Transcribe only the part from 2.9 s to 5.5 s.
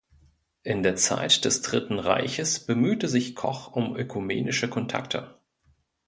sich Koch um ökumenische Kontakte.